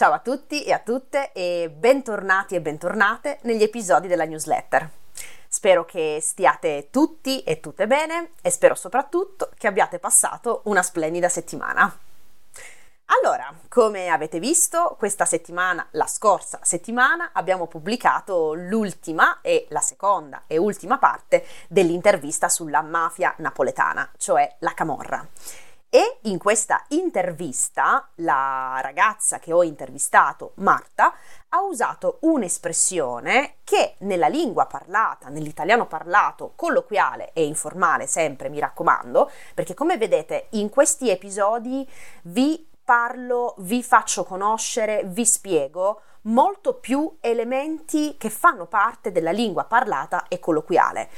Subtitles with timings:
[0.00, 4.88] Ciao a tutti e a tutte e bentornati e bentornate negli episodi della newsletter.
[5.46, 11.28] Spero che stiate tutti e tutte bene e spero soprattutto che abbiate passato una splendida
[11.28, 11.94] settimana.
[13.22, 20.44] Allora, come avete visto, questa settimana, la scorsa settimana, abbiamo pubblicato l'ultima e la seconda
[20.46, 25.28] e ultima parte dell'intervista sulla mafia napoletana, cioè la Camorra.
[25.92, 31.12] E in questa intervista la ragazza che ho intervistato, Marta,
[31.48, 39.32] ha usato un'espressione che nella lingua parlata, nell'italiano parlato, colloquiale e informale, sempre mi raccomando,
[39.52, 41.84] perché come vedete in questi episodi
[42.22, 49.64] vi parlo, vi faccio conoscere, vi spiego molto più elementi che fanno parte della lingua
[49.64, 51.10] parlata e colloquiale.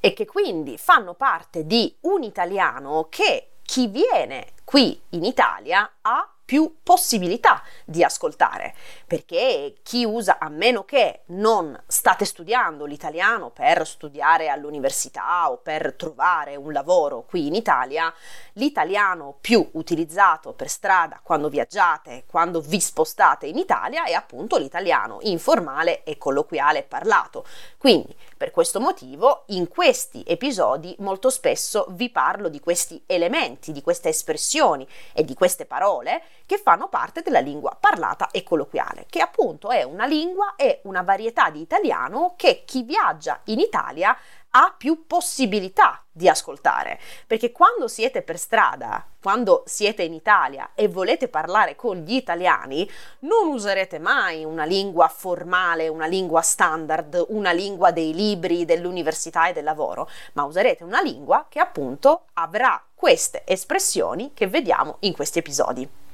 [0.00, 6.26] E che quindi fanno parte di un italiano che chi viene qui in Italia ha
[6.42, 8.74] più possibilità di ascoltare,
[9.06, 15.92] perché chi usa, a meno che non state studiando l'italiano per studiare all'università o per
[15.92, 18.10] trovare un lavoro qui in Italia,
[18.54, 25.18] l'italiano più utilizzato per strada quando viaggiate, quando vi spostate in Italia è appunto l'italiano
[25.20, 27.44] informale e colloquiale parlato.
[27.76, 33.82] Quindi, per questo motivo, in questi episodi molto spesso vi parlo di questi elementi, di
[33.82, 39.20] queste espressioni e di queste parole che fanno parte della lingua parlata e colloquiale, che
[39.20, 44.16] appunto è una lingua e una varietà di italiano che chi viaggia in Italia
[44.50, 50.88] ha più possibilità di ascoltare, perché quando siete per strada, quando siete in Italia e
[50.88, 52.88] volete parlare con gli italiani,
[53.20, 59.52] non userete mai una lingua formale, una lingua standard, una lingua dei libri, dell'università e
[59.52, 65.38] del lavoro, ma userete una lingua che appunto avrà queste espressioni che vediamo in questi
[65.38, 66.07] episodi.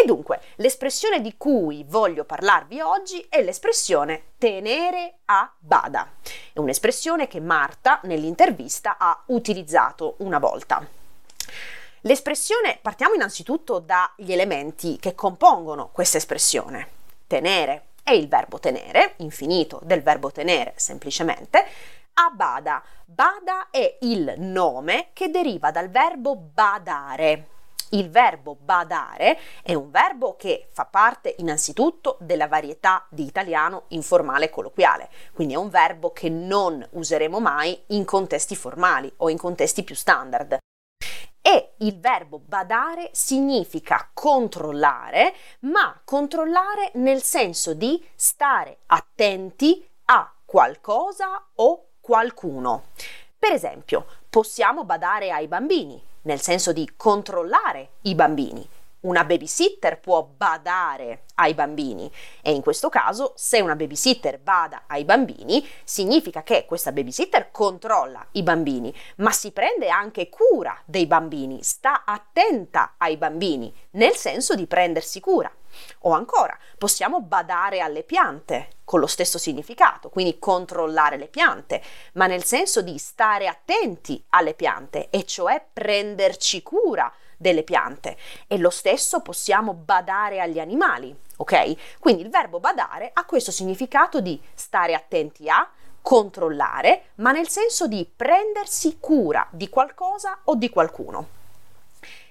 [0.00, 6.12] E dunque, l'espressione di cui voglio parlarvi oggi è l'espressione tenere a bada.
[6.54, 10.82] È un'espressione che Marta nell'intervista ha utilizzato una volta.
[12.00, 16.88] L'espressione, partiamo innanzitutto dagli elementi che compongono questa espressione.
[17.26, 21.62] Tenere è il verbo tenere, infinito del verbo tenere semplicemente,
[22.14, 22.82] a bada.
[23.04, 27.58] Bada è il nome che deriva dal verbo badare
[27.90, 34.46] il verbo badare è un verbo che fa parte innanzitutto della varietà di italiano informale
[34.46, 39.38] e colloquiale, quindi è un verbo che non useremo mai in contesti formali o in
[39.38, 40.58] contesti più standard.
[41.42, 51.42] E il verbo badare significa controllare, ma controllare nel senso di stare attenti a qualcosa
[51.54, 52.84] o qualcuno.
[53.38, 58.68] Per esempio, possiamo badare ai bambini, nel senso di controllare i bambini.
[59.00, 62.12] Una babysitter può badare ai bambini
[62.42, 68.26] e in questo caso se una babysitter bada ai bambini significa che questa babysitter controlla
[68.32, 74.54] i bambini ma si prende anche cura dei bambini, sta attenta ai bambini nel senso
[74.54, 75.50] di prendersi cura.
[76.00, 81.80] O ancora, possiamo badare alle piante con lo stesso significato, quindi controllare le piante,
[82.14, 88.18] ma nel senso di stare attenti alle piante, e cioè prenderci cura delle piante.
[88.46, 91.98] E lo stesso possiamo badare agli animali, ok?
[91.98, 95.66] Quindi il verbo badare ha questo significato di stare attenti a,
[96.02, 101.38] controllare, ma nel senso di prendersi cura di qualcosa o di qualcuno.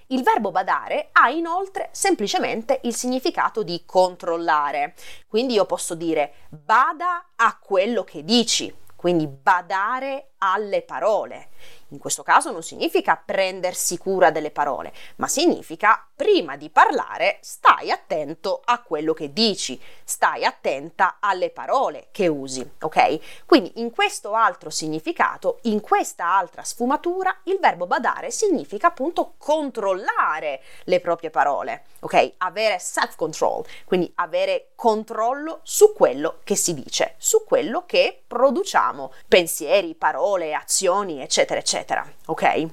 [0.08, 4.94] Il verbo badare ha inoltre semplicemente il significato di controllare.
[5.28, 11.48] Quindi io posso dire bada a quello che dici, quindi badare alle parole.
[11.92, 17.90] In questo caso non significa prendersi cura delle parole, ma significa prima di parlare stai
[17.90, 23.44] attento a quello che dici, stai attenta alle parole che usi, ok?
[23.44, 30.62] Quindi in questo altro significato, in questa altra sfumatura, il verbo badare significa appunto controllare
[30.84, 32.34] le proprie parole, ok?
[32.38, 39.12] Avere self control, quindi avere controllo su quello che si dice, su quello che produciamo,
[39.26, 42.68] pensieri, parole, azioni, eccetera, eccetera eccetera, ok?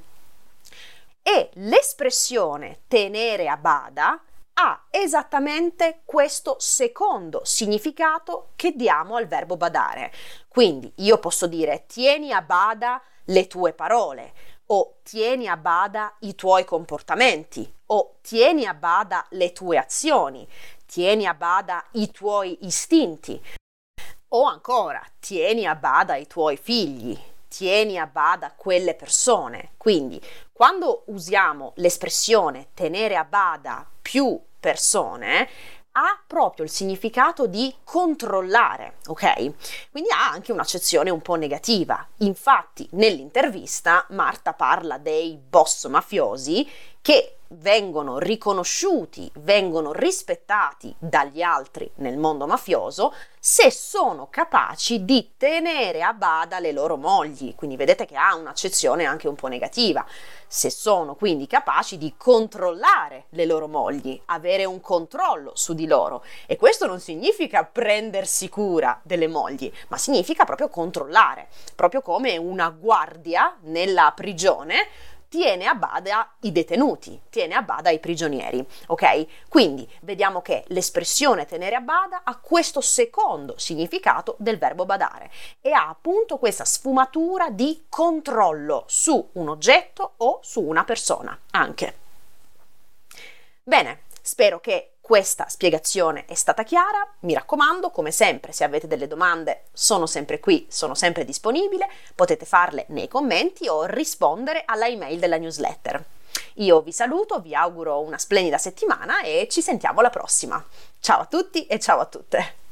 [1.24, 4.21] E l'espressione tenere a bada
[4.59, 10.12] ha esattamente questo secondo significato che diamo al verbo badare.
[10.48, 14.33] Quindi io posso dire tieni a bada le tue parole
[14.68, 20.48] o tieni a bada i tuoi comportamenti o tieni a bada le tue azioni,
[20.86, 23.39] tieni a bada i tuoi istinti
[24.30, 29.71] o ancora tieni a bada i tuoi figli, tieni a bada quelle persone.
[29.77, 30.21] Quindi,
[30.51, 35.49] quando usiamo l'espressione tenere a bada più persone,
[35.99, 39.89] ha proprio il significato di controllare, ok?
[39.89, 42.07] Quindi ha anche un'accezione un po' negativa.
[42.17, 46.69] Infatti, nell'intervista Marta parla dei boss mafiosi
[47.01, 56.03] che vengono riconosciuti, vengono rispettati dagli altri nel mondo mafioso se sono capaci di tenere
[56.03, 57.55] a bada le loro mogli.
[57.55, 60.05] Quindi vedete che ha un'accezione anche un po' negativa.
[60.47, 66.25] Se sono quindi capaci di controllare le loro mogli, avere un controllo su di loro.
[66.45, 72.69] E questo non significa prendersi cura delle mogli, ma significa proprio controllare, proprio come una
[72.69, 74.88] guardia nella prigione
[75.29, 79.47] tiene a bada i detenuti, tiene a bada i prigionieri, ok?
[79.50, 85.31] Quindi vediamo che l'espressione tenere a bada ha questo secondo significato del verbo badare
[85.62, 92.06] e ha appunto questa sfumatura di controllo su un oggetto o su una persona anche.
[93.63, 99.07] Bene, spero che questa spiegazione è stata chiara, mi raccomando, come sempre, se avete delle
[99.07, 105.18] domande sono sempre qui, sono sempre disponibile, potete farle nei commenti o rispondere alla email
[105.18, 106.04] della newsletter.
[106.56, 110.62] Io vi saluto, vi auguro una splendida settimana e ci sentiamo alla prossima.
[111.00, 112.66] Ciao a tutti e ciao a tutte!